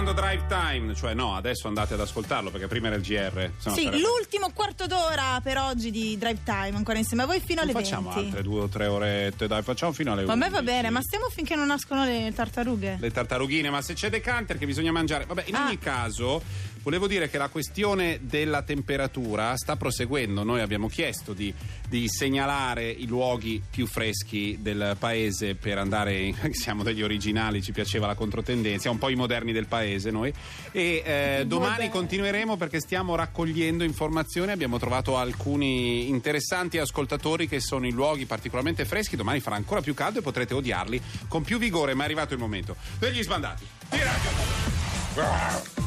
Ascoltando 0.00 0.12
Drive 0.12 0.46
Time, 0.48 0.94
cioè 0.94 1.12
no, 1.14 1.36
adesso 1.36 1.68
andate 1.68 1.92
ad 1.94 2.00
ascoltarlo 2.00 2.50
perché 2.50 2.66
prima 2.68 2.86
era 2.86 2.96
il 2.96 3.02
GR. 3.02 3.50
Sì, 3.58 3.70
sarebbe- 3.70 3.98
l'ultimo 3.98 4.50
quarto 4.54 4.86
d'ora 4.86 5.38
per 5.42 5.58
oggi 5.58 5.90
di 5.90 6.16
Drive 6.16 6.40
Time, 6.42 6.72
ancora 6.74 6.96
insieme 6.96 7.24
a 7.24 7.26
voi 7.26 7.38
fino 7.40 7.60
alle 7.60 7.72
Non 7.72 7.82
facciamo 7.82 8.10
20. 8.10 8.26
altre 8.28 8.42
due 8.42 8.60
o 8.62 8.68
tre 8.68 8.86
orette, 8.86 9.46
dai, 9.46 9.62
facciamo 9.62 9.92
fino 9.92 10.12
alle 10.12 10.24
Ma 10.24 10.32
a 10.32 10.36
me 10.36 10.48
va 10.48 10.58
11. 10.60 10.64
bene, 10.74 10.90
ma 10.90 11.02
stiamo 11.02 11.26
finché 11.28 11.54
non 11.54 11.66
nascono 11.66 12.04
le 12.04 12.32
tartarughe. 12.34 12.96
Le 12.98 13.10
tartarughine, 13.10 13.68
ma 13.68 13.82
se 13.82 13.92
c'è 13.92 14.08
decanter 14.08 14.56
che 14.56 14.64
bisogna 14.66 14.90
mangiare. 14.90 15.26
Vabbè, 15.26 15.44
in 15.46 15.54
Ah. 15.54 15.66
ogni 15.66 15.78
caso, 15.78 16.42
volevo 16.82 17.06
dire 17.06 17.28
che 17.28 17.38
la 17.38 17.48
questione 17.48 18.20
della 18.22 18.62
temperatura 18.62 19.56
sta 19.56 19.76
proseguendo. 19.76 20.42
Noi 20.42 20.60
abbiamo 20.60 20.88
chiesto 20.88 21.32
di, 21.32 21.52
di 21.88 22.08
segnalare 22.08 22.88
i 22.88 23.06
luoghi 23.06 23.62
più 23.68 23.86
freschi 23.86 24.58
del 24.60 24.96
paese 24.98 25.54
per 25.54 25.78
andare. 25.78 26.32
Siamo 26.52 26.82
degli 26.82 27.02
originali, 27.02 27.62
ci 27.62 27.72
piaceva 27.72 28.06
la 28.06 28.14
controtendenza, 28.14 28.90
un 28.90 28.98
po' 28.98 29.08
i 29.08 29.14
moderni 29.14 29.52
del 29.52 29.66
paese 29.66 30.10
noi. 30.10 30.32
E 30.72 31.02
eh, 31.04 31.44
domani 31.46 31.88
continueremo 31.88 32.56
perché 32.56 32.80
stiamo 32.80 33.14
raccogliendo 33.14 33.84
informazioni. 33.84 34.50
Abbiamo 34.52 34.78
trovato 34.78 35.16
alcuni 35.16 36.08
interessanti 36.08 36.78
ascoltatori 36.78 37.48
che 37.48 37.60
sono 37.60 37.86
in 37.86 37.94
luoghi 37.94 38.26
particolarmente 38.26 38.84
freschi. 38.84 39.16
Domani 39.16 39.40
farà 39.40 39.56
ancora 39.56 39.80
più 39.80 39.94
caldo 39.94 40.20
e 40.20 40.22
potrete 40.22 40.54
odiarli 40.54 41.00
con 41.28 41.42
più 41.42 41.58
vigore, 41.58 41.94
ma 41.94 42.02
è 42.02 42.04
arrivato 42.06 42.34
il 42.34 42.40
momento 42.40 42.76
degli 42.98 43.22
sbandati. 43.22 43.66
Di 43.90 43.98
radio. 43.98 45.79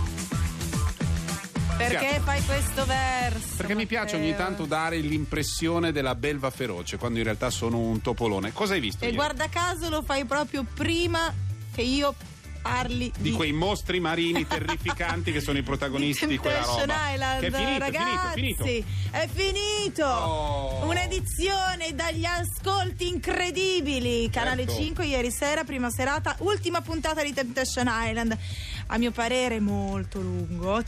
Perché 1.78 2.20
fai 2.24 2.44
questo 2.46 2.86
verso? 2.86 3.56
Perché 3.58 3.76
mi 3.76 3.86
piace 3.86 4.16
ogni 4.16 4.36
tanto 4.36 4.66
dare 4.66 4.98
l'impressione 4.98 5.92
della 5.92 6.16
belva 6.16 6.50
feroce 6.50 6.98
quando 6.98 7.18
in 7.18 7.24
realtà 7.24 7.50
sono 7.50 7.80
un 7.80 8.02
topolone. 8.02 8.54
Cosa 8.54 8.74
hai 8.74 8.80
visto? 8.80 9.04
E 9.04 9.08
ieri? 9.08 9.18
guarda 9.18 9.48
caso 9.50 9.90
lo 9.90 10.02
fai 10.02 10.26
proprio 10.26 10.66
prima 10.74 11.34
che 11.74 11.82
io 11.82 12.14
parli 12.64 13.12
di 13.18 13.30
di, 13.30 13.32
quei 13.32 13.52
mostri 13.52 14.00
marini 14.00 14.48
terrificanti 14.48 15.34
che 15.34 15.42
sono 15.42 15.58
i 15.58 15.62
protagonisti 15.64 16.26
di 16.26 16.38
quella 16.38 16.62
roba. 16.62 17.12
Island, 17.12 17.40
che 17.42 17.48
è 17.48 17.52
finito, 17.52 17.80
ragazzi, 17.80 18.06
è 18.06 18.32
finito, 18.34 18.64
è 18.64 18.66
finito. 18.66 18.88
È 19.12 19.28
finito! 19.28 20.06
Oh. 20.06 20.86
Un'edizione 20.88 21.94
dagli 21.94 22.26
ascolti 22.26 23.10
incredibili. 23.10 24.30
Canale 24.30 24.66
Certo. 24.66 24.82
5 24.82 25.06
ieri 25.06 25.32
sera, 25.32 25.64
prima 25.64 25.90
serata, 25.90 26.36
ultima 26.40 26.82
puntata 26.82 27.22
di 27.22 27.34
Temptation 27.34 27.88
Island. 27.90 28.38
A 28.88 28.98
mio 28.98 29.12
parere 29.12 29.60
molto 29.60 30.22
lungo. 30.22 30.82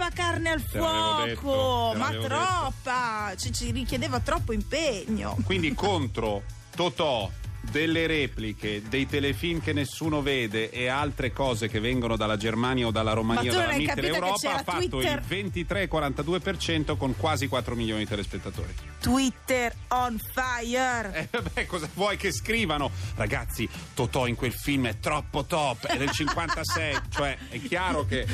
Troppa 0.00 0.14
carne 0.14 0.48
al 0.48 0.62
Te 0.62 0.78
detto, 0.78 1.40
fuoco, 1.40 1.94
ma 1.94 2.08
troppa. 2.10 3.34
Ci, 3.36 3.52
ci 3.52 3.70
richiedeva 3.70 4.18
troppo 4.20 4.54
impegno. 4.54 5.36
Quindi 5.44 5.74
contro 5.74 6.42
Totò 6.74 7.28
delle 7.60 8.06
repliche, 8.06 8.82
dei 8.88 9.06
telefilm 9.06 9.60
che 9.60 9.72
nessuno 9.72 10.22
vede 10.22 10.70
e 10.70 10.88
altre 10.88 11.32
cose 11.32 11.68
che 11.68 11.80
vengono 11.80 12.16
dalla 12.16 12.36
Germania 12.36 12.86
o 12.86 12.90
dalla 12.90 13.12
Romania 13.12 13.50
Ma 13.52 13.56
o 13.56 13.60
dalla 13.60 13.72
hai 13.72 13.78
Mitt 13.78 13.88
capito 13.88 14.06
che 14.08 14.14
Europa 14.14 14.36
c'era 14.38 14.54
ha 14.54 14.62
fatto 14.62 14.88
Twitter? 14.88 15.24
il 15.28 15.52
23,42% 15.52 16.96
con 16.96 17.16
quasi 17.16 17.48
4 17.48 17.74
milioni 17.74 18.00
di 18.04 18.08
telespettatori. 18.08 18.74
Twitter 19.00 19.74
on 19.88 20.18
fire. 20.32 21.12
E 21.14 21.28
vabbè, 21.30 21.66
cosa 21.66 21.88
vuoi 21.94 22.16
che 22.16 22.32
scrivano? 22.32 22.90
Ragazzi, 23.16 23.68
Totò 23.94 24.26
in 24.26 24.34
quel 24.36 24.52
film 24.52 24.86
è 24.86 24.98
troppo 24.98 25.44
top, 25.44 25.86
è 25.86 25.96
del 25.96 26.10
56, 26.10 26.96
cioè 27.10 27.36
è 27.50 27.60
chiaro 27.62 28.04
che... 28.06 28.26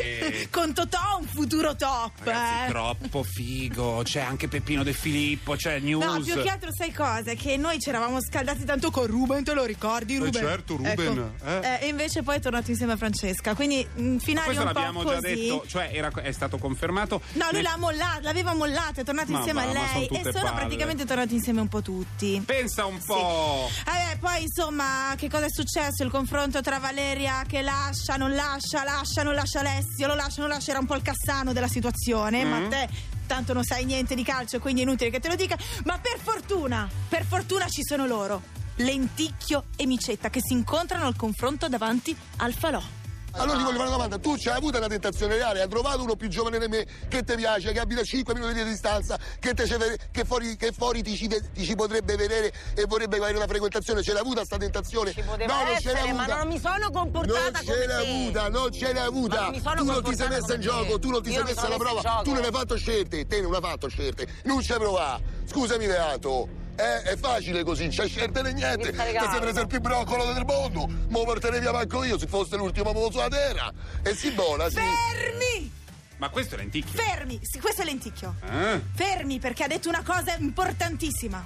eh, 0.00 0.48
Con 0.50 0.74
Totò 0.74 1.18
un 1.20 1.26
futuro 1.26 1.74
top. 1.76 2.12
Ragazzi, 2.22 2.64
eh. 2.64 2.68
troppo 2.68 3.22
figo. 3.22 4.02
C'è 4.04 4.20
anche 4.20 4.48
Peppino 4.48 4.82
De 4.82 4.92
Filippo, 4.92 5.54
c'è 5.54 5.78
News. 5.78 6.04
No, 6.04 6.20
più 6.20 6.42
che 6.42 6.48
altro 6.48 6.70
sai 6.72 6.92
cosa? 6.92 7.34
Che 7.34 7.56
noi 7.56 7.80
ci 7.80 7.88
eravamo 7.88 8.20
scaldati 8.38 8.64
tanto 8.64 8.90
con 8.92 9.06
Ruben, 9.06 9.42
te 9.42 9.52
lo 9.52 9.64
ricordi 9.64 10.16
Ruben? 10.16 10.32
certo, 10.32 10.76
Ruben, 10.76 10.92
Ecco. 10.92 11.32
eh. 11.44 11.60
Eh, 11.80 11.84
e 11.84 11.88
invece 11.88 12.22
poi 12.22 12.36
è 12.36 12.40
tornato 12.40 12.70
insieme 12.70 12.92
a 12.92 12.96
Francesca, 12.96 13.54
quindi 13.54 13.84
mh, 13.84 14.16
finali 14.18 14.46
Questo 14.54 14.62
un 14.64 14.72
po' 14.72 14.78
l'abbiamo 14.78 15.02
così. 15.02 15.14
già 15.14 15.20
detto, 15.20 15.64
cioè 15.66 15.90
era- 15.92 16.10
è 16.22 16.30
stato 16.32 16.58
confermato. 16.58 17.20
No, 17.32 17.44
lui 17.50 17.54
Nel- 17.54 17.62
l'ha 17.64 17.76
mollato, 17.76 18.20
l'aveva 18.22 18.54
mollato, 18.54 19.00
è 19.00 19.04
tornato 19.04 19.32
Ma 19.32 19.38
insieme 19.38 19.64
va, 19.64 19.70
a 19.70 19.72
sono 19.74 19.98
lei 19.98 20.06
tutte 20.08 20.28
e 20.28 20.32
sono 20.32 20.44
palle. 20.44 20.56
praticamente 20.60 21.04
tornati 21.04 21.34
insieme 21.34 21.60
un 21.60 21.68
po' 21.68 21.82
tutti. 21.82 22.42
Pensa 22.46 22.84
un 22.84 22.98
po'. 23.04 23.68
Vabbè, 23.84 24.16
poi 24.20 24.42
insomma, 24.42 25.14
che 25.16 25.28
cosa 25.28 25.46
è 25.46 25.50
successo? 25.50 26.02
Il 26.04 26.10
confronto 26.10 26.60
tra 26.60 26.78
Valeria 26.78 27.42
che 27.46 27.62
lascia, 27.62 28.16
non 28.16 28.34
lascia, 28.34 28.84
lascia, 28.84 29.22
non 29.24 29.34
lascia 29.34 29.60
Alessio, 29.60 30.06
lo 30.06 30.14
lascia, 30.14 30.40
non 30.40 30.50
lascia, 30.50 30.70
era 30.70 30.78
un 30.80 30.86
po' 30.86 30.94
il 30.94 31.02
cassano 31.02 31.52
della 31.52 31.68
situazione, 31.68 32.44
Mm. 32.44 32.48
ma 32.50 32.68
te 32.68 32.88
tanto 33.28 33.52
non 33.52 33.62
sai 33.62 33.84
niente 33.84 34.16
di 34.16 34.24
calcio, 34.24 34.58
quindi 34.58 34.80
è 34.80 34.84
inutile 34.84 35.10
che 35.10 35.20
te 35.20 35.28
lo 35.28 35.36
dica, 35.36 35.56
ma 35.84 35.96
per 35.98 36.18
fortuna, 36.20 36.88
per 37.08 37.24
fortuna 37.24 37.68
ci 37.68 37.84
sono 37.84 38.06
loro. 38.06 38.42
Lenticchio 38.76 39.66
e 39.76 39.86
Micetta 39.86 40.30
che 40.30 40.40
si 40.42 40.54
incontrano 40.54 41.06
al 41.06 41.14
confronto 41.14 41.68
davanti 41.68 42.16
al 42.38 42.52
falò. 42.52 42.97
Allora 43.32 43.58
ti 43.58 43.64
voglio 43.64 43.76
fare 43.76 43.88
una 43.88 43.96
domanda, 43.96 44.18
tu 44.18 44.34
c'hai 44.36 44.56
avuto 44.56 44.78
una 44.78 44.88
tentazione 44.88 45.36
reale, 45.36 45.60
hai 45.60 45.68
trovato 45.68 46.02
uno 46.02 46.16
più 46.16 46.28
giovane 46.28 46.58
di 46.58 46.66
me 46.66 46.86
che 47.08 47.22
ti 47.22 47.34
piace, 47.34 47.72
che 47.72 47.78
abita 47.78 48.00
a 48.00 48.04
5 48.04 48.34
minuti 48.34 48.54
di 48.54 48.64
distanza, 48.64 49.18
che, 49.38 49.54
che 49.54 50.24
fuori, 50.24 50.56
che 50.56 50.72
fuori 50.72 51.02
ti, 51.02 51.14
ci, 51.14 51.28
ti 51.28 51.64
ci 51.64 51.74
potrebbe 51.74 52.16
vedere 52.16 52.52
e 52.74 52.84
vorrebbe 52.86 53.16
avere 53.16 53.36
una 53.36 53.46
frequentazione, 53.46 54.02
ce 54.02 54.12
l'hai 54.12 54.22
avuta 54.22 54.44
sta 54.44 54.56
tentazione? 54.56 55.12
Ci 55.12 55.22
no, 55.22 55.36
non 55.36 55.38
ce 55.38 55.46
l'hai 55.46 55.74
essere, 55.74 56.12
ma 56.12 56.22
avuta. 56.22 56.38
non 56.38 56.48
mi 56.48 56.58
sono 56.58 56.90
comportata 56.90 57.50
non 57.50 57.64
ce 57.64 57.86
l'hai 57.86 58.08
avuta, 58.08 58.48
non 58.48 58.72
ce 58.72 58.92
l'hai 58.92 59.04
avuta. 59.04 59.50
Non 59.50 59.76
tu 59.76 59.84
non 59.84 60.02
ti 60.02 60.16
sei 60.16 60.28
messa 60.28 60.54
in 60.54 60.60
te. 60.60 60.66
gioco, 60.66 60.98
tu 60.98 61.10
non 61.10 61.22
ti 61.22 61.28
Io 61.28 61.34
sei 61.34 61.44
messa 61.44 61.66
alla 61.66 61.76
prova, 61.76 62.20
tu 62.22 62.32
non 62.32 62.44
hai 62.44 62.50
fatto 62.50 62.76
scelte, 62.76 63.26
te 63.26 63.40
non 63.40 63.54
hai 63.54 63.60
fatto 63.60 63.88
scelte, 63.88 64.26
non 64.44 64.62
ci 64.62 64.72
provare. 64.72 65.22
Scusami 65.44 65.86
Beato. 65.86 66.66
Eh, 66.80 67.02
è 67.02 67.16
facile 67.16 67.64
così, 67.64 67.82
non 67.86 67.90
c'è 67.90 68.06
scelte 68.06 68.40
né 68.40 68.52
niente. 68.52 68.92
Che 68.92 68.96
sei 69.30 69.40
preso 69.40 69.60
il 69.62 69.66
più 69.66 69.80
broccolo 69.80 70.32
del 70.32 70.44
mondo. 70.44 70.88
Mo 71.08 71.24
porterei 71.24 71.58
via 71.58 71.72
manco 71.72 72.04
io 72.04 72.16
se 72.18 72.28
fosse 72.28 72.56
l'ultimo 72.56 72.92
uomo 72.92 73.10
sulla 73.10 73.28
terra. 73.28 73.72
E 74.02 74.14
si 74.14 74.30
vola, 74.30 74.70
sì. 74.70 74.76
Fermi! 74.76 75.72
Ma 76.18 76.28
questo 76.28 76.54
è 76.54 76.58
lenticchio. 76.58 77.00
Fermi! 77.00 77.40
Sì, 77.42 77.58
questo 77.58 77.82
è 77.82 77.84
Lenticchio. 77.84 78.34
Eh? 78.48 78.80
Fermi 78.94 79.38
perché 79.40 79.64
ha 79.64 79.66
detto 79.66 79.88
una 79.88 80.02
cosa 80.04 80.34
importantissima. 80.36 81.44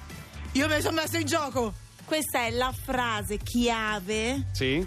Io 0.51 0.67
mi 0.67 0.81
sono 0.81 1.01
messo 1.01 1.17
in 1.17 1.25
gioco. 1.25 1.73
Questa 2.05 2.45
è 2.45 2.51
la 2.51 2.71
frase 2.71 3.37
chiave 3.37 4.47
Sì? 4.51 4.85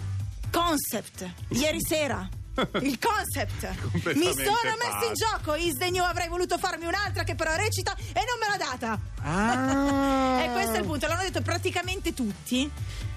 concept 0.51 1.29
ieri 1.49 1.79
sera. 1.81 2.27
Il 2.81 2.97
concept. 2.99 3.67
Mi 4.15 4.33
sono 4.33 4.75
messo 4.77 4.89
pazzo. 4.89 5.07
in 5.07 5.13
gioco. 5.13 5.55
Is 5.55 5.77
the 5.77 5.89
New 5.89 6.03
avrei 6.03 6.27
voluto 6.27 6.57
farmi 6.57 6.85
un'altra 6.85 7.23
che 7.23 7.35
però 7.35 7.55
recita 7.55 7.95
e 7.95 8.21
non 8.25 8.37
me 8.39 8.47
l'ha 8.49 8.57
data. 8.57 8.99
Ah. 9.21 10.25
E 10.47 10.51
questo 10.51 10.73
è 10.73 10.79
il 10.79 10.85
punto. 10.85 11.07
L'hanno 11.07 11.23
detto 11.23 11.41
praticamente 11.41 12.13
tutti. 12.13 12.69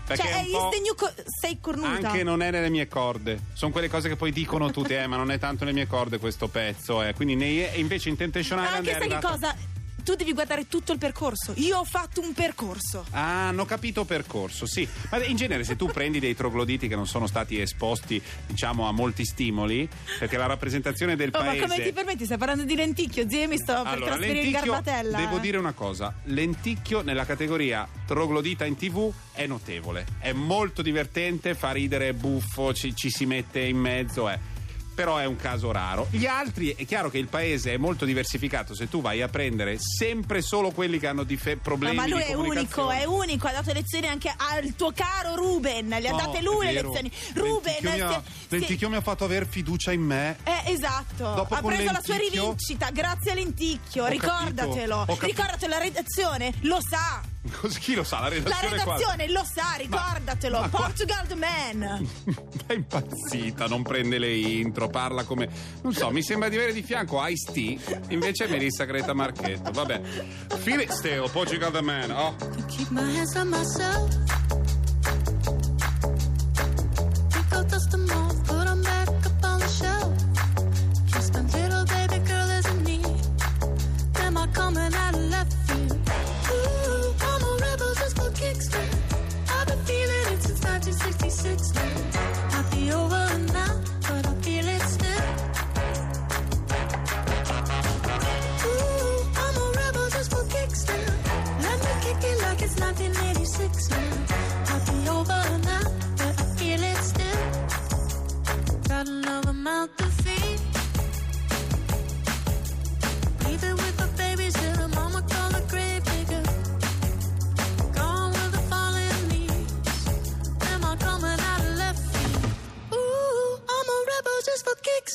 Perché 0.07 0.27
cioè, 0.27 0.39
un 0.39 0.71
Is 0.73 0.95
co- 0.97 1.13
sei 1.41 1.61
cornuta. 1.61 2.09
Anche 2.09 2.23
non 2.25 2.43
è 2.43 2.51
nelle 2.51 2.69
mie 2.71 2.89
corde. 2.89 3.41
Sono 3.53 3.71
quelle 3.71 3.89
cose 3.89 4.09
che 4.09 4.17
poi 4.17 4.33
dicono 4.33 4.71
tutti, 4.71 4.95
eh, 4.95 5.07
ma 5.07 5.17
non 5.17 5.31
è 5.31 5.39
tanto 5.39 5.65
nelle 5.65 5.77
mie 5.77 5.87
corde 5.87 6.19
questo 6.19 6.49
pezzo. 6.49 7.03
Eh. 7.03 7.15
Quindi 7.15 7.37
nei- 7.37 7.79
invece 7.79 8.09
in 8.09 8.17
Temptation 8.17 8.59
Ma 8.59 8.65
Island 8.65 8.87
anche 8.89 8.99
sai 8.99 9.09
che 9.09 9.27
cosa? 9.27 9.55
Tu 10.03 10.15
devi 10.15 10.33
guardare 10.33 10.67
tutto 10.67 10.93
il 10.93 10.99
percorso. 10.99 11.53
Io 11.57 11.79
ho 11.79 11.85
fatto 11.85 12.21
un 12.21 12.33
percorso. 12.33 13.05
Ah, 13.11 13.49
hanno 13.49 13.65
capito 13.65 14.05
percorso, 14.05 14.67
sì. 14.67 14.87
Ma 15.11 15.23
in 15.25 15.37
genere 15.37 15.65
se 15.65 15.77
tu 15.77 15.87
prendi 15.87 16.19
dei 16.19 16.35
trogloditi 16.35 16.89
che 16.89 16.97
non 16.97 17.07
sono 17.07 17.27
stati 17.27 17.61
esposti, 17.61 18.21
diciamo, 18.47 18.89
a 18.89 18.93
molti 18.93 19.25
stimoli, 19.25 19.89
perché 20.19 20.37
la 20.37 20.47
rappresentazione 20.47 21.17
del 21.17 21.31
Oh, 21.33 21.39
ma 21.39 21.45
paese... 21.51 21.61
come 21.67 21.83
ti 21.83 21.93
permetti? 21.93 22.25
Stai 22.25 22.39
parlando 22.39 22.65
di 22.65 22.75
lenticchio, 22.75 23.29
zia, 23.29 23.47
mi 23.47 23.57
sto 23.57 23.75
per 23.83 23.87
Allora, 23.93 24.13
trasferire 24.17 24.45
in 24.47 24.51
garbatella. 24.53 25.17
devo 25.19 25.39
dire 25.39 25.57
una 25.59 25.73
cosa, 25.73 26.13
lenticchio 26.25 27.03
nella 27.03 27.25
categoria 27.25 27.87
troglodita 28.07 28.65
in 28.65 28.77
tv 28.77 29.13
è 29.33 29.47
notevole, 29.47 30.07
è 30.19 30.33
molto 30.33 30.83
divertente, 30.83 31.55
fa 31.55 31.71
ridere, 31.73 32.09
è 32.09 32.13
buffo, 32.13 32.73
ci, 32.75 32.95
ci 32.97 33.11
si 33.11 33.27
mette 33.27 33.61
in 33.61 33.77
mezzo, 33.79 34.29
eh. 34.29 34.39
Però 34.95 35.17
è 35.17 35.25
un 35.25 35.37
caso 35.37 35.73
raro. 35.73 36.09
Gli 36.11 36.27
altri, 36.27 36.75
è 36.77 36.85
chiaro 36.85 37.11
che 37.11 37.19
il 37.19 37.29
paese 37.29 37.73
è 37.73 37.77
molto 37.77 38.05
diversificato, 38.05 38.75
se 38.75 38.89
tu 38.89 39.01
vai 39.01 39.23
a 39.23 39.29
prendere 39.29 39.79
sempre 39.81 40.43
solo 40.43 40.71
quelli 40.73 40.99
che 40.99 41.07
hanno 41.07 41.23
dife- 41.25 41.55
No, 41.55 41.61
problemi 41.63 41.97
ma 41.97 42.07
lui 42.07 42.23
è 42.23 42.35
unico, 42.35 42.91
è 42.91 43.05
unico, 43.05 43.47
ha 43.49 43.53
dato 43.53 43.73
lezioni 43.73 44.07
anche 44.07 44.33
al 44.37 44.75
tuo 44.77 44.93
caro 44.93 45.35
Ruben, 45.35 45.89
le 45.89 46.09
ha 46.09 46.11
No, 46.11 46.17
date 46.17 46.43
lui 46.43 46.67
le 46.67 46.73
lezioni. 46.83 47.11
Ruben, 47.35 47.75
Lenticchio 47.81 47.91
mi 47.91 48.01
ha, 48.15 48.23
si- 48.25 48.33
si- 48.41 48.47
Lenticchio 48.51 48.89
mi 48.89 48.97
ha 48.97 49.01
fatto 49.01 49.25
aver 49.25 49.47
fiducia 49.47 49.93
in 49.93 50.03
me. 50.03 50.37
Eh, 50.45 50.73
esatto, 50.73 51.35
Dopo 51.35 51.55
ha 51.55 51.63
preso 51.63 51.91
la 51.93 52.01
sua 52.03 52.15
Lenticchio- 52.17 52.43
rivincita 52.43 52.91
grazie 52.91 53.31
a 53.31 53.35
Lenticchio, 53.35 54.05
Ho 54.05 54.09
ricordatelo. 54.09 55.05
capito. 55.07 55.27
Ricordatelo, 55.27 55.73
la 55.75 55.79
redazione 55.81 56.53
lo 56.63 56.79
sa. 56.87 57.23
Così 57.61 57.79
chi 57.79 57.95
lo 57.95 58.05
sa, 58.05 58.17
la 58.21 58.29
La 58.29 58.29
redazione, 58.35 58.83
qua- 58.83 58.95
redazione 58.97 59.29
lo 59.31 59.45
sa, 59.51 59.75
ricordatelo. 59.79 60.61
ma 60.61 60.69
qua- 60.69 60.81
Portugal 60.81 61.27
the 61.27 61.35
Man. 61.35 62.09
È 62.67 62.73
impazzita, 62.75 63.67
non 63.67 63.83
prende 63.83 64.19
le 64.19 64.35
intro, 64.35 64.89
parla 64.89 65.25
come. 65.25 65.49
Non 65.83 65.93
so, 65.95 66.11
mi 66.11 66.23
sembra 66.23 66.49
di 66.49 66.57
avere 66.57 66.73
di 66.75 66.83
fianco 66.83 67.25
Ice-T, 67.27 68.11
invece 68.11 68.45
è 68.45 68.49
Melissa 68.49 68.85
Greta 68.85 69.15
Marchetto. 69.15 69.71
Vabbè. 69.71 70.01
It 70.65 70.91
still, 70.93 71.31
Portugal 71.31 71.71
the 71.73 71.81
Man. 71.83 72.11
Oh. 72.11 72.37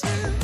Thanks. 0.01 0.35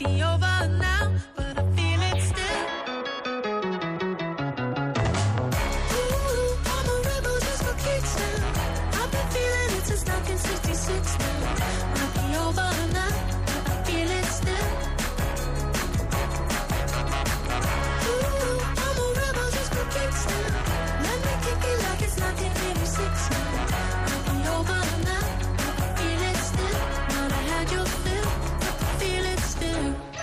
the 0.00 0.22
over. 0.22 0.49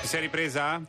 Ti 0.07 0.13
sei 0.13 0.21
ripresa? 0.21 0.81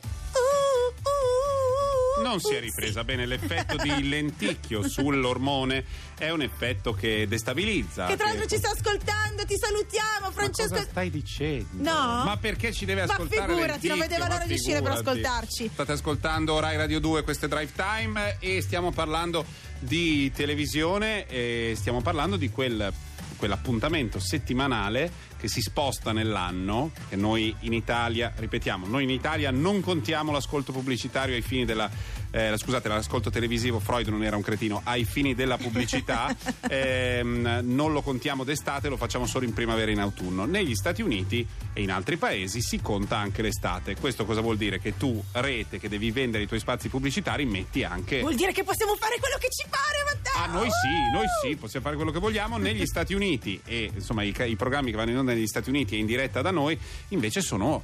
Non 2.22 2.38
si 2.38 2.54
è 2.54 2.60
ripresa 2.60 3.02
bene, 3.02 3.26
l'effetto 3.26 3.74
di 3.74 3.90
lenticchio 4.08 4.88
sull'ormone 4.88 5.84
è 6.16 6.30
un 6.30 6.40
effetto 6.40 6.92
che 6.92 7.26
destabilizza. 7.26 8.06
Che 8.06 8.14
tra 8.14 8.26
l'altro 8.26 8.46
ci 8.46 8.58
sta 8.58 8.70
ascoltando, 8.70 9.44
ti 9.44 9.56
salutiamo, 9.58 10.26
Ma 10.26 10.30
Francesco. 10.30 10.68
cosa 10.74 10.86
stai 10.88 11.10
dicendo? 11.10 11.82
No. 11.82 12.22
Ma 12.26 12.38
perché 12.40 12.72
ci 12.72 12.84
deve 12.84 13.06
Ma 13.06 13.12
ascoltare 13.14 13.52
figurati, 13.52 13.88
non 13.88 13.98
vedeva 13.98 14.28
Ma 14.28 14.34
l'ora 14.34 14.44
di 14.46 14.52
uscire 14.52 14.82
per 14.82 14.92
ascoltarci. 14.92 15.70
State 15.72 15.90
ascoltando 15.90 16.60
Rai 16.60 16.76
Radio 16.76 17.00
2, 17.00 17.24
questo 17.24 17.46
è 17.46 17.48
Drive 17.48 17.72
Time 17.74 18.36
e 18.38 18.62
stiamo 18.62 18.92
parlando 18.92 19.44
di 19.80 20.30
televisione 20.30 21.26
e 21.26 21.72
stiamo 21.76 22.02
parlando 22.02 22.36
di 22.36 22.50
quel 22.50 22.92
quell'appuntamento 23.38 24.18
settimanale 24.18 25.10
che 25.38 25.49
si 25.49 25.61
sposta 25.61 26.12
nell'anno, 26.12 26.90
che 27.08 27.17
noi 27.17 27.55
in 27.61 27.73
Italia, 27.73 28.32
ripetiamo, 28.37 28.87
noi 28.87 29.05
in 29.05 29.11
Italia 29.11 29.50
non 29.50 29.81
contiamo 29.81 30.32
l'ascolto 30.32 30.73
pubblicitario 30.73 31.35
ai 31.35 31.43
fini 31.43 31.64
della, 31.64 31.90
eh, 32.31 32.55
scusate, 32.56 32.88
l'ascolto 32.88 33.31
televisivo, 33.31 33.79
Freud 33.79 34.08
non 34.08 34.23
era 34.23 34.37
un 34.37 34.43
cretino, 34.43 34.81
ai 34.85 35.05
fini 35.05 35.35
della 35.35 35.56
pubblicità, 35.56 36.35
ehm, 36.69 37.61
non 37.62 37.93
lo 37.93 38.02
contiamo 38.02 38.44
d'estate, 38.44 38.88
lo 38.88 38.96
facciamo 38.96 39.26
solo 39.26 39.44
in 39.44 39.52
primavera 39.52 39.90
e 39.90 39.94
in 39.94 40.00
autunno. 40.00 40.44
Negli 40.44 40.75
Stati 40.75 41.02
Uniti 41.02 41.46
e 41.73 41.82
in 41.82 41.90
altri 41.90 42.17
paesi 42.17 42.61
si 42.61 42.81
conta 42.81 43.17
anche 43.17 43.43
l'estate. 43.43 43.96
Questo 43.96 44.25
cosa 44.25 44.40
vuol 44.40 44.56
dire? 44.56 44.79
Che 44.79 44.96
tu, 44.96 45.23
rete, 45.32 45.79
che 45.79 45.88
devi 45.88 46.11
vendere 46.11 46.44
i 46.44 46.46
tuoi 46.46 46.61
spazi 46.61 46.88
pubblicitari, 46.88 47.44
metti 47.46 47.85
anche... 47.85 48.20
Vuol 48.20 48.35
dire 48.35 48.52
che 48.52 48.64
possiamo 48.64 48.96
fare 48.96 49.19
quello 49.19 49.37
che 49.38 49.49
ci 49.50 49.67
pare, 49.69 50.05
Matteo. 50.05 50.43
Ah, 50.43 50.46
noi 50.46 50.69
sì, 50.70 51.12
noi 51.12 51.26
sì, 51.43 51.56
possiamo 51.56 51.85
fare 51.85 51.96
quello 51.96 52.11
che 52.11 52.19
vogliamo. 52.19 52.58
Negli 52.58 52.87
Stati 52.87 53.14
Uniti 53.14 53.61
e 53.64 53.90
insomma 53.94 54.23
i, 54.23 54.35
i 54.46 54.56
programmi 54.56 54.90
che 54.90 54.96
vanno 54.96 55.11
in 55.11 55.19
onda 55.19 55.27
negli 55.34 55.46
Stati 55.46 55.69
Uniti 55.69 55.94
e 55.94 55.98
in 55.98 56.06
diretta 56.06 56.42
da 56.42 56.50
noi 56.50 56.78
invece 57.08 57.40
sono 57.40 57.82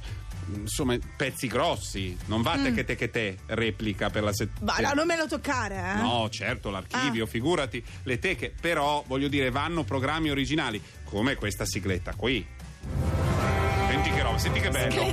insomma 0.53 0.95
pezzi 1.17 1.47
grossi. 1.47 2.15
Non 2.25 2.41
va 2.43 2.57
te 2.61 2.71
che 2.73 2.83
te 2.83 2.95
che 2.95 3.09
te 3.09 3.37
replica 3.47 4.09
per 4.09 4.21
la 4.23 4.29
Ma 4.29 4.33
settimana. 4.35 4.87
no, 4.89 4.93
non 4.93 5.07
me 5.07 5.17
lo 5.17 5.27
toccare, 5.27 5.93
eh. 5.97 6.01
No, 6.01 6.27
certo, 6.29 6.69
l'archivio, 6.69 7.23
Ah. 7.23 7.27
figurati, 7.27 7.83
le 8.03 8.19
teche, 8.19 8.53
però 8.59 9.03
voglio 9.07 9.27
dire, 9.27 9.49
vanno 9.49 9.83
programmi 9.83 10.29
originali, 10.29 10.81
come 11.03 11.35
questa 11.35 11.65
sigletta 11.65 12.13
qui. 12.13 12.45
Senti 13.89 14.09
che 14.11 14.21
roba, 14.21 14.37
senti 14.37 14.59
che 14.59 14.69
bello. 14.69 15.03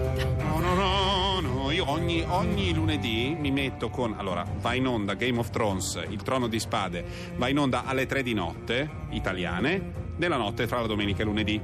No, 0.42 0.58
no, 0.60 0.74
no, 0.74 1.40
no, 1.40 1.70
io 1.70 1.88
ogni, 1.88 2.22
ogni 2.26 2.74
lunedì 2.74 3.34
mi 3.38 3.50
metto 3.50 3.88
con... 3.88 4.14
Allora, 4.18 4.44
va 4.60 4.74
in 4.74 4.86
onda 4.86 5.14
Game 5.14 5.38
of 5.38 5.50
Thrones, 5.50 6.02
il 6.08 6.22
trono 6.22 6.46
di 6.48 6.58
spade, 6.58 7.04
va 7.36 7.48
in 7.48 7.58
onda 7.58 7.84
alle 7.84 8.06
3 8.06 8.22
di 8.22 8.34
notte, 8.34 8.88
italiane, 9.10 9.92
nella 10.16 10.36
notte 10.36 10.66
tra 10.66 10.80
la 10.80 10.86
domenica 10.86 11.22
e 11.22 11.24
lunedì. 11.24 11.60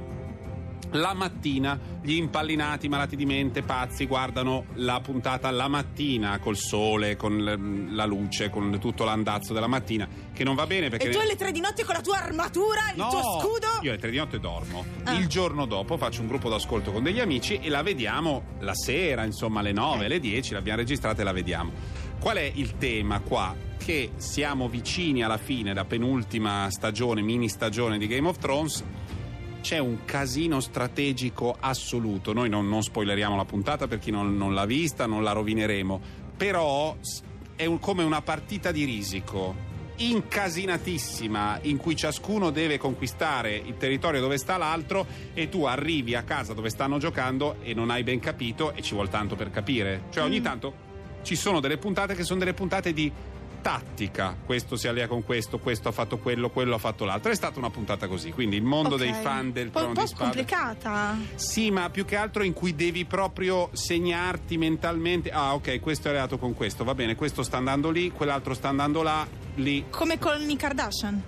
La 0.91 1.13
mattina 1.13 1.79
gli 2.01 2.13
impallinati, 2.13 2.89
malati 2.89 3.15
di 3.15 3.25
mente, 3.25 3.61
pazzi, 3.61 4.07
guardano 4.07 4.65
la 4.75 4.99
puntata 5.01 5.51
la 5.51 5.67
mattina 5.67 6.39
col 6.39 6.57
sole, 6.57 7.15
con 7.15 7.87
la 7.91 8.05
luce, 8.05 8.49
con 8.49 8.75
tutto 8.79 9.03
l'andazzo 9.03 9.53
della 9.53 9.67
mattina, 9.67 10.07
che 10.33 10.43
non 10.43 10.55
va 10.55 10.65
bene 10.65 10.89
perché... 10.89 11.09
E 11.09 11.11
tu 11.11 11.19
alle 11.19 11.35
tre 11.35 11.51
di 11.51 11.59
notte 11.59 11.83
con 11.83 11.93
la 11.93 12.01
tua 12.01 12.17
armatura, 12.17 12.91
il 12.91 12.97
No, 12.97 13.09
tuo 13.09 13.39
scudo? 13.39 13.67
Io 13.81 13.91
alle 13.91 13.99
tre 13.99 14.09
di 14.09 14.17
notte 14.17 14.39
dormo. 14.39 14.83
Ah. 15.03 15.13
Il 15.13 15.27
giorno 15.27 15.65
dopo 15.65 15.97
faccio 15.97 16.21
un 16.21 16.27
gruppo 16.27 16.49
d'ascolto 16.49 16.91
con 16.91 17.03
degli 17.03 17.19
amici 17.19 17.59
e 17.59 17.69
la 17.69 17.83
vediamo 17.83 18.43
la 18.59 18.73
sera, 18.73 19.23
insomma 19.25 19.59
alle 19.59 19.73
9, 19.73 20.05
alle 20.05 20.19
10, 20.19 20.53
l'abbiamo 20.53 20.79
registrata 20.79 21.21
e 21.21 21.23
la 21.23 21.33
vediamo. 21.33 21.71
Qual 22.19 22.37
è 22.37 22.51
il 22.55 22.77
tema 22.77 23.19
qua? 23.19 23.55
Che 23.77 24.11
siamo 24.17 24.67
vicini 24.67 25.23
alla 25.23 25.37
fine, 25.37 25.73
la 25.73 25.85
penultima 25.85 26.67
stagione, 26.69 27.21
mini 27.21 27.47
stagione 27.47 27.97
di 27.97 28.07
Game 28.07 28.27
of 28.27 28.37
Thrones. 28.37 28.83
C'è 29.61 29.77
un 29.77 30.05
casino 30.05 30.59
strategico 30.59 31.55
assoluto. 31.59 32.33
Noi 32.33 32.49
non, 32.49 32.67
non 32.67 32.81
spoileriamo 32.81 33.35
la 33.35 33.45
puntata 33.45 33.87
per 33.87 33.99
chi 33.99 34.09
non, 34.11 34.35
non 34.37 34.53
l'ha 34.53 34.65
vista, 34.65 35.05
non 35.05 35.23
la 35.23 35.31
rovineremo. 35.33 35.99
Però 36.37 36.95
è 37.55 37.65
un- 37.65 37.79
come 37.79 38.03
una 38.03 38.21
partita 38.21 38.71
di 38.71 38.85
risico 38.85 39.67
incasinatissima 39.97 41.59
in 41.63 41.75
cui 41.75 41.93
ciascuno 41.95 42.51
deve 42.51 42.77
conquistare 42.77 43.53
il 43.55 43.75
territorio 43.75 44.21
dove 44.21 44.37
sta 44.37 44.55
l'altro 44.55 45.05
e 45.33 45.49
tu 45.49 45.65
arrivi 45.65 46.15
a 46.15 46.23
casa 46.23 46.53
dove 46.53 46.69
stanno 46.69 46.97
giocando 46.97 47.57
e 47.61 47.73
non 47.73 47.89
hai 47.89 48.03
ben 48.03 48.19
capito 48.19 48.73
e 48.73 48.81
ci 48.81 48.93
vuole 48.93 49.09
tanto 49.09 49.35
per 49.35 49.51
capire. 49.51 50.03
Cioè 50.09 50.23
ogni 50.23 50.39
tanto 50.41 50.87
ci 51.21 51.35
sono 51.35 51.59
delle 51.59 51.77
puntate 51.77 52.15
che 52.15 52.23
sono 52.23 52.39
delle 52.39 52.53
puntate 52.53 52.93
di 52.93 53.11
tattica. 53.61 54.35
Questo 54.45 54.75
si 54.75 54.87
allea 54.87 55.07
con 55.07 55.23
questo, 55.23 55.59
questo 55.59 55.89
ha 55.89 55.91
fatto 55.91 56.17
quello, 56.17 56.49
quello 56.49 56.75
ha 56.75 56.79
fatto 56.79 57.05
l'altro. 57.05 57.31
È 57.31 57.35
stata 57.35 57.59
una 57.59 57.69
puntata 57.69 58.07
così. 58.07 58.31
Quindi 58.31 58.55
il 58.55 58.63
mondo 58.63 58.95
Ok. 58.95 59.01
dei 59.01 59.13
fan 59.13 59.51
del 59.51 59.69
po', 59.69 59.79
trono 59.79 59.87
un 59.89 59.93
di 59.93 59.99
po' 60.01 60.05
spade. 60.07 60.23
complicata. 60.23 61.17
Sì, 61.35 61.71
ma 61.71 61.89
più 61.89 62.05
che 62.05 62.15
altro 62.15 62.43
in 62.43 62.53
cui 62.53 62.75
devi 62.75 63.05
proprio 63.05 63.69
segnarti 63.73 64.57
mentalmente. 64.57 65.29
Ah, 65.31 65.53
ok, 65.53 65.79
questo 65.79 66.07
è 66.07 66.11
alleato 66.11 66.37
con 66.37 66.53
questo, 66.53 66.83
va 66.83 66.95
bene, 66.95 67.15
questo 67.15 67.43
sta 67.43 67.57
andando 67.57 67.89
lì, 67.91 68.11
quell'altro 68.11 68.53
sta 68.53 68.69
andando 68.69 69.01
là, 69.01 69.25
lì. 69.55 69.85
Come 69.89 70.17
con 70.19 70.49
i 70.49 70.55
Kardashian. 70.55 71.21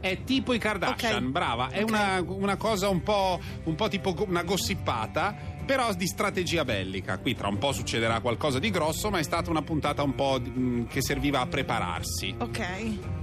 È 0.00 0.22
tipo 0.22 0.52
i 0.52 0.58
Kardashian, 0.58 1.24
Ok. 1.24 1.30
brava. 1.30 1.68
È 1.70 1.82
Ok. 1.82 1.88
una, 1.88 2.22
una 2.24 2.56
cosa 2.56 2.88
un 2.88 3.02
po', 3.02 3.40
un 3.64 3.74
po' 3.74 3.88
tipo 3.88 4.14
una 4.28 4.42
gossipata, 4.44 5.34
però 5.68 5.92
di 5.92 6.06
strategia 6.06 6.64
bellica. 6.64 7.18
Qui 7.18 7.34
tra 7.34 7.46
un 7.48 7.58
po' 7.58 7.72
succederà 7.72 8.20
qualcosa 8.20 8.58
di 8.58 8.70
grosso, 8.70 9.10
ma 9.10 9.18
è 9.18 9.22
stata 9.22 9.50
una 9.50 9.60
puntata 9.60 10.02
un 10.02 10.14
po' 10.14 10.40
mh, 10.40 10.86
che 10.86 11.02
serviva 11.02 11.40
a 11.40 11.46
prepararsi. 11.46 12.34
Ok. 12.38 12.66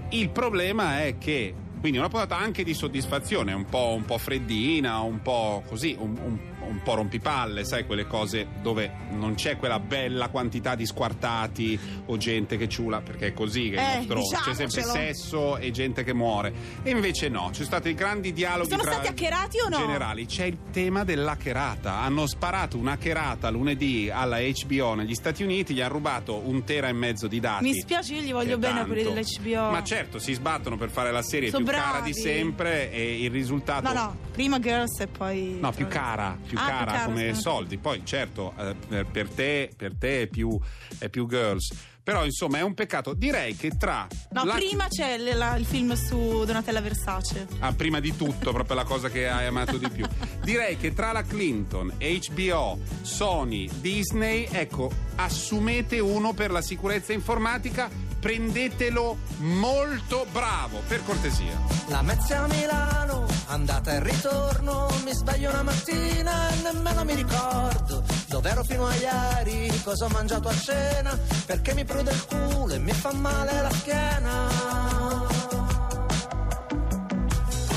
Il 0.09 0.29
problema 0.29 1.01
è 1.01 1.17
che. 1.17 1.55
Quindi 1.79 1.97
una 1.97 2.07
puntata 2.09 2.37
anche 2.37 2.63
di 2.63 2.75
soddisfazione, 2.75 3.51
un 3.53 3.65
po', 3.65 3.93
un 3.95 4.05
po' 4.05 4.19
freddina, 4.19 4.99
un 4.99 5.21
po' 5.23 5.63
così, 5.67 5.95
un, 5.99 6.15
un- 6.23 6.39
un 6.67 6.81
po' 6.83 6.95
rompipalle, 6.95 7.63
sai, 7.65 7.85
quelle 7.85 8.07
cose 8.07 8.47
dove 8.61 8.91
non 9.11 9.35
c'è 9.35 9.57
quella 9.57 9.79
bella 9.79 10.29
quantità 10.29 10.75
di 10.75 10.85
squartati 10.85 11.79
o 12.05 12.17
gente 12.17 12.57
che 12.57 12.67
ciula, 12.67 13.01
perché 13.01 13.27
è 13.27 13.33
così 13.33 13.69
che 13.69 13.75
Eh, 13.77 14.05
nostro 14.07 14.39
c'è 14.43 14.53
sempre 14.53 14.81
sesso 14.83 15.57
e 15.57 15.71
gente 15.71 16.03
che 16.03 16.13
muore. 16.13 16.53
E 16.83 16.89
invece 16.91 17.29
no, 17.29 17.47
ci 17.47 17.55
sono 17.63 17.65
stati 17.67 17.93
grandi 17.93 18.33
dialoghi 18.33 18.69
Sono 18.69 18.81
tra 18.81 18.91
stati 18.93 19.07
hackerati 19.07 19.59
o 19.59 19.69
no? 19.69 19.77
generali. 19.77 20.25
C'è 20.25 20.45
il 20.45 20.57
tema 20.71 21.03
dell'hackerata. 21.03 21.99
Hanno 21.99 22.27
sparato 22.27 22.77
un'hackerata 22.77 23.49
lunedì 23.49 24.09
alla 24.11 24.37
HBO 24.39 24.93
negli 24.95 25.13
Stati 25.15 25.43
Uniti, 25.43 25.73
gli 25.73 25.81
hanno 25.81 25.93
rubato 25.93 26.41
un 26.45 26.63
tera 26.63 26.87
e 26.87 26.93
mezzo 26.93 27.27
di 27.27 27.39
dati. 27.39 27.63
Mi 27.63 27.73
spiace, 27.73 28.13
io 28.15 28.21
gli 28.21 28.31
voglio 28.31 28.57
bene 28.57 28.79
tanto. 28.79 28.93
quelli 28.93 29.03
dell'HBO. 29.03 29.71
Ma 29.71 29.83
certo, 29.83 30.19
si 30.19 30.33
sbattono 30.33 30.77
per 30.77 30.89
fare 30.89 31.11
la 31.11 31.21
serie 31.21 31.49
Sono 31.49 31.63
più 31.65 31.73
cara 31.73 31.91
bravi. 31.97 32.11
di 32.11 32.19
sempre 32.19 32.91
e 32.91 33.21
il 33.23 33.31
risultato. 33.31 33.87
No, 33.87 33.93
no, 33.93 34.15
prima 34.31 34.59
Girls 34.59 34.99
e 34.99 35.07
poi. 35.07 35.57
No, 35.59 35.71
più 35.71 35.87
cara, 35.87 36.37
più 36.47 36.54
Ah, 36.55 36.65
più 36.65 36.73
cara 36.73 36.91
cara, 36.91 37.05
come 37.05 37.27
scusa. 37.29 37.41
soldi. 37.41 37.77
Poi, 37.77 38.01
certo, 38.05 38.53
eh, 38.89 39.05
per 39.05 39.29
te, 39.29 39.71
per 39.75 39.93
te 39.97 40.23
è, 40.23 40.27
più, 40.27 40.57
è 40.97 41.09
più 41.09 41.27
girls. 41.27 41.73
Però, 42.05 42.23
insomma, 42.23 42.59
è 42.59 42.61
un 42.61 42.75
peccato. 42.75 43.15
Direi 43.15 43.55
che 43.55 43.71
tra. 43.79 44.05
No, 44.29 44.43
la- 44.43 44.53
prima 44.53 44.87
c'è 44.87 45.17
la- 45.17 45.55
il 45.55 45.65
film 45.65 45.93
su 45.95 46.43
Donatella 46.45 46.79
Versace. 46.79 47.47
Ah, 47.59 47.73
prima 47.73 47.99
di 47.99 48.15
tutto, 48.15 48.51
proprio 48.53 48.75
la 48.75 48.83
cosa 48.83 49.09
che 49.09 49.27
hai 49.27 49.47
amato 49.47 49.77
di 49.77 49.89
più. 49.89 50.05
Direi 50.43 50.77
che 50.77 50.93
tra 50.93 51.11
la 51.11 51.23
Clinton, 51.23 51.91
HBO, 51.97 52.77
Sony, 53.01 53.67
Disney, 53.81 54.47
ecco, 54.51 54.91
assumete 55.15 55.97
uno 55.99 56.33
per 56.33 56.51
la 56.51 56.61
sicurezza 56.61 57.11
informatica, 57.11 57.89
prendetelo 58.25 59.17
molto 59.37 60.25
bravo, 60.31 60.81
per 60.87 61.05
cortesia. 61.05 61.61
La 61.89 62.01
Mezia 62.01 62.41
a 62.41 62.47
Milano, 62.47 63.27
andata 63.45 63.91
e 63.93 64.01
ritorno, 64.01 64.87
mi 65.03 65.13
sveglio 65.13 65.51
una 65.51 65.61
mattina 65.61 66.49
e 66.49 66.55
nemmeno 66.63 67.03
mi 67.03 67.13
ricordo 67.13 68.03
dove 68.25 68.49
ero 68.49 68.63
fino 68.63 68.87
a 68.87 68.95
ieri, 68.95 69.69
cosa 69.83 70.05
ho 70.05 70.07
mangiato 70.07 70.47
a 70.47 70.55
cena, 70.55 71.15
perché 71.45 71.75
mi 71.75 71.85
prude 71.85 72.13
il 72.13 72.25
culo 72.25 72.73
e 72.73 72.79
mi 72.79 72.93
fa 72.93 73.13
male 73.13 73.61
la 73.61 73.69
schiena. 73.69 74.49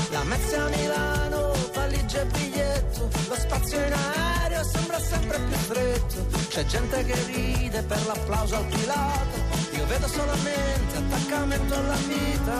La 0.09 0.23
Mezia 0.23 0.63
a 0.63 0.69
Milano, 0.69 1.51
valigia 1.75 2.21
e 2.21 2.25
biglietto, 2.25 3.09
lo 3.27 3.35
spazio 3.35 3.85
in 3.85 3.93
aereo 3.93 4.63
sembra 4.63 4.99
sempre 4.99 5.39
più 5.41 5.57
stretto, 5.57 6.25
c'è 6.47 6.65
gente 6.65 7.05
che 7.05 7.23
ride 7.25 7.83
per 7.83 8.03
l'applauso 8.07 8.55
al 8.55 8.65
pilota, 8.65 9.38
vedo 9.89 10.07
solamente 10.07 10.97
attaccamento 10.97 11.73
alla 11.73 11.95
vita 12.07 12.57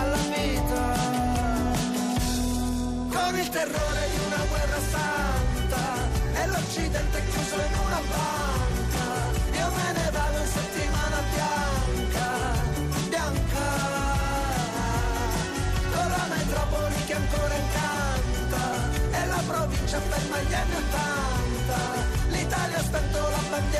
alla 0.00 0.22
vita. 0.34 0.82
Con 3.14 3.38
il 3.38 3.48
terrore 3.50 4.02
di 4.10 4.18
una 4.26 4.44
guerra 4.48 4.80
santa 4.90 5.82
e 6.34 6.46
l'occidente 6.48 7.22
chiuso 7.30 7.54
in 7.54 7.74
una 7.86 8.00
banca 8.10 9.06
io 9.58 9.68
me 9.78 9.92
ne 9.92 10.10
vado 10.10 10.38
in 10.38 10.50
settimana 10.58 11.18
bianca 11.34 12.28
bianca. 13.08 13.66
Con 15.94 16.08
la 16.16 16.26
metropoli 16.34 17.04
che 17.06 17.14
ancora 17.14 17.54
incanta 17.54 18.62
e 19.12 19.26
la 19.26 19.42
provincia 19.46 20.00
ferma 20.00 20.38
gli 20.40 20.54
anni 20.54 20.74
ottanta. 20.82 21.78
l'Italia 22.30 22.76
ha 22.76 22.82
spento 22.82 23.18
la 23.18 23.42
bandiera 23.50 23.79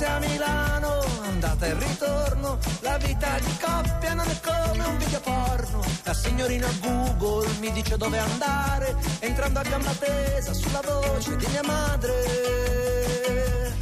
Mezza 0.00 0.14
a 0.14 0.18
Milano, 0.20 1.04
andata 1.24 1.66
e 1.66 1.74
ritorno, 1.74 2.56
la 2.80 2.96
vita 2.96 3.38
di 3.38 3.54
coppia 3.60 4.14
non 4.14 4.26
è 4.30 4.40
come 4.40 4.82
un 4.82 4.96
video 4.96 5.20
porno. 5.20 5.84
La 6.04 6.14
signorina 6.14 6.68
Google 6.80 7.46
mi 7.58 7.70
dice 7.72 7.98
dove 7.98 8.16
andare, 8.16 8.96
entrando 9.18 9.58
a 9.58 9.62
gamba 9.62 9.92
tesa 9.92 10.54
sulla 10.54 10.80
voce 10.80 11.36
di 11.36 11.46
mia 11.48 11.62
madre. 11.64 13.74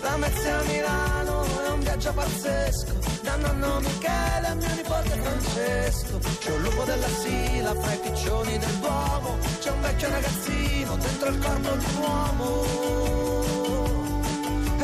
La 0.00 0.16
Mezza 0.16 0.58
a 0.58 0.62
Milano 0.62 1.44
è 1.44 1.68
un 1.72 1.80
viaggio 1.80 2.12
pazzesco, 2.14 2.92
da 3.22 3.36
nonno 3.36 3.80
Michele 3.80 4.46
a 4.46 4.54
mio 4.54 4.74
nipote 4.74 5.20
Francesco. 5.20 6.18
C'è 6.38 6.50
un 6.50 6.62
lupo 6.62 6.84
della 6.84 7.08
sila 7.08 7.74
fra 7.74 7.92
i 7.92 7.98
piccioni 7.98 8.56
del 8.56 8.78
Duomo, 8.78 9.36
c'è 9.60 9.70
un 9.70 9.82
vecchio 9.82 10.08
ragazzino 10.08 10.96
dentro 10.96 11.28
il 11.28 11.38
corpo 11.40 11.76
di 11.76 11.84
un 11.84 11.96
uomo. 12.00 13.39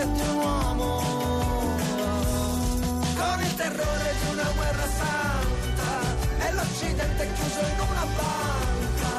E 0.06 0.28
un 0.28 0.36
uomo. 0.36 1.02
Con 3.16 3.42
il 3.42 3.54
terrore 3.56 4.14
di 4.20 4.26
una 4.30 4.50
guerra 4.54 4.86
santa 5.00 5.90
e 6.46 6.52
l'Occidente 6.52 7.32
chiuso 7.34 7.60
in 7.60 7.80
una 7.88 8.06
banca. 8.16 9.12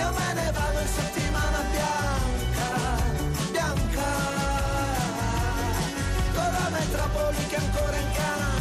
Io 0.00 0.12
me 0.18 0.32
ne 0.34 0.52
vado 0.52 0.78
in 0.80 0.88
settimana 0.88 1.58
bianca, 1.70 2.68
bianca 3.50 4.10
con 6.34 6.50
la 6.52 6.68
metropoli 6.70 7.46
che 7.46 7.56
ancora 7.56 7.96
incanta 7.96 8.51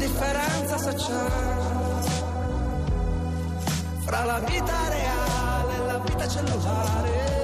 differenza 0.00 0.78
se 0.78 0.94
c'è 0.94 1.26
fra 4.06 4.24
la 4.24 4.38
vita 4.40 4.88
reale 4.88 5.74
e 5.74 5.86
la 5.86 5.98
vita 5.98 6.26
cellulare. 6.26 7.39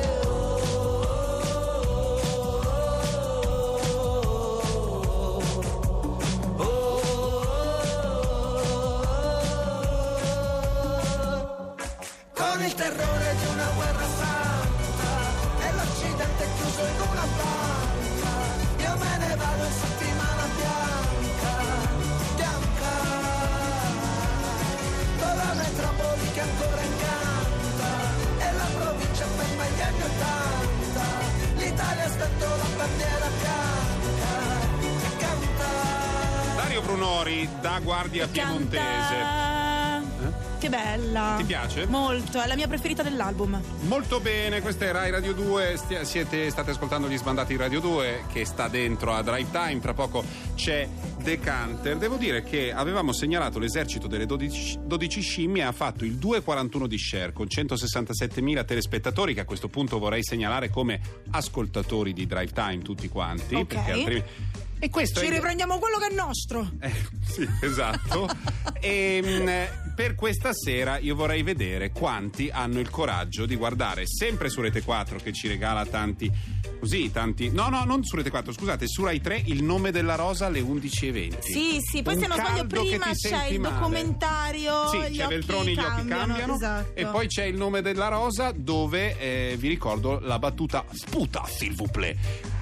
Da 37.61 37.81
Guardia 37.83 38.27
Piemontese. 38.27 38.83
Canta. 38.83 40.33
che 40.59 40.69
bella. 40.69 41.35
Ti 41.39 41.45
piace? 41.45 41.87
Molto, 41.87 42.41
è 42.41 42.47
la 42.47 42.57
mia 42.57 42.67
preferita 42.67 43.03
dell'album. 43.03 43.61
Molto 43.83 44.21
bene, 44.21 44.61
questa 44.61 44.87
è 44.87 44.93
Rai 44.93 45.11
Radio 45.11 45.33
2, 45.33 45.75
stia- 45.77 46.05
siete, 46.05 46.49
state 46.51 46.71
ascoltando 46.71 47.09
gli 47.09 47.17
sbandati 47.17 47.53
di 47.53 47.59
Radio 47.59 47.81
2 47.81 48.25
che 48.33 48.45
sta 48.45 48.69
dentro 48.69 49.13
a 49.15 49.23
Drive 49.23 49.51
Time, 49.51 49.81
tra 49.81 49.95
poco 49.95 50.25
c'è 50.55 50.89
Decanter. 51.23 51.97
Devo 51.99 52.17
dire 52.17 52.43
che 52.43 52.73
avevamo 52.73 53.13
segnalato 53.13 53.59
l'esercito 53.59 54.07
delle 54.07 54.27
12, 54.27 54.81
12 54.85 55.21
scimmie 55.21 55.63
ha 55.63 55.73
fatto 55.73 56.05
il 56.05 56.15
2,41 56.15 56.87
di 56.87 56.99
share 56.99 57.33
con 57.33 57.47
167.000 57.47 58.65
telespettatori 58.65 59.35
che 59.35 59.41
a 59.41 59.45
questo 59.45 59.69
punto 59.69 59.99
vorrei 59.99 60.23
segnalare 60.25 60.71
come 60.71 61.01
ascoltatori 61.31 62.13
di 62.13 62.27
Drive 62.27 62.53
Time 62.53 62.79
tutti 62.79 63.09
quanti. 63.09 63.55
Ok. 63.55 63.67
perché 63.67 63.91
altrimenti- 63.93 64.65
E 64.79 64.91
questo 64.91 65.21
Ci 65.21 65.27
è... 65.27 65.31
riprendiamo 65.31 65.79
quello 65.79 65.99
che 65.99 66.09
è 66.09 66.15
nostro. 66.15 66.71
Eh, 66.81 66.93
sì, 67.27 67.49
esatto. 67.63 68.29
e 68.81 69.21
mh, 69.23 69.95
per 69.95 70.15
questa 70.15 70.53
sera 70.53 70.99
io 70.99 71.15
vorrei 71.15 71.43
vedere 71.43 71.91
quanti 71.93 72.51
hanno 72.53 72.79
il 72.81 72.91
coraggio 72.91 73.47
di 73.47 73.57
guardare 73.57 74.05
sempre 74.07 74.51
su 74.51 74.61
Rete 74.61 74.83
4 74.83 75.19
che 75.19 75.33
ci 75.33 75.49
regala 75.49 75.87
tanti 75.87 76.31
così 76.79 77.11
tanti 77.11 77.49
No, 77.51 77.69
no, 77.71 77.85
non 77.85 78.05
su 78.05 78.17
Rete 78.17 78.29
4, 78.29 78.53
scusate, 78.53 78.87
su 78.87 79.03
Rai 79.03 79.21
3 79.21 79.45
il 79.47 79.63
nome 79.65 79.91
della 79.91 80.15
rosa 80.15 80.47
alle 80.47 80.61
11:20. 80.61 81.39
Sì, 81.41 81.81
sì, 81.81 82.03
poi 82.03 82.15
Un 82.15 82.21
se 82.21 82.27
non 82.27 82.37
sbaglio 82.39 82.67
prima 82.67 83.07
c'è 83.15 83.47
il 83.47 83.61
male. 83.61 83.75
documentario. 83.75 84.89
Sì, 84.91 84.99
gli 85.11 85.17
c'è 85.17 85.27
Veltroni, 85.27 85.75
gli 85.75 85.79
occhi 85.79 86.07
cambiano. 86.07 86.55
Esatto. 86.55 86.91
E 86.95 87.07
poi 87.07 87.27
c'è 87.29 87.45
il 87.45 87.57
nome 87.57 87.81
della 87.81 88.09
rosa 88.09 88.53
dove 88.55 89.19
eh, 89.19 89.57
vi 89.59 89.69
ricordo 89.69 90.19
la 90.21 90.39
battuta 90.39 90.85
sputa, 90.93 91.45
s'il 91.47 91.75
vous 91.75 91.91
plaît. 91.91 92.17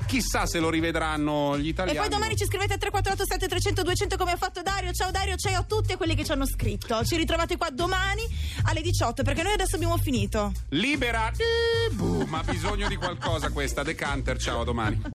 Chissà 0.07 0.47
se 0.47 0.59
lo 0.61 0.71
rivedranno 0.71 1.59
gli 1.59 1.67
E 1.67 1.71
italiani. 1.71 1.99
poi 1.99 2.09
domani 2.09 2.37
ci 2.37 2.45
scrivete 2.45 2.75
a 2.75 2.79
348 2.79 3.25
7300 3.33 3.83
200 3.83 4.17
come 4.17 4.33
ha 4.33 4.37
fatto 4.37 4.63
Dario. 4.63 4.93
Ciao 4.93 5.11
Dario, 5.11 5.37
ciao 5.37 5.61
a 5.61 5.63
tutti 5.65 5.93
e 5.93 5.97
quelli 5.97 6.15
che 6.15 6.25
ci 6.25 6.33
hanno 6.33 6.47
scritto. 6.47 7.03
Ci 7.05 7.17
ritrovate 7.17 7.57
qua 7.57 7.71
domani 7.71 8.23
alle 8.65 8.81
18 8.83 9.23
perché 9.23 9.43
noi 9.43 9.55
adesso 9.55 9.77
abbiamo 9.77 9.97
finito. 9.99 10.53
Libera! 10.71 11.31
Ma 12.27 12.39
ha 12.39 12.43
bisogno 12.45 12.89
di 12.89 12.97
qualcosa 12.97 13.51
questa. 13.51 13.83
Decanter, 13.83 14.39
ciao, 14.39 14.61
a 14.61 14.65
domani. 14.65 15.01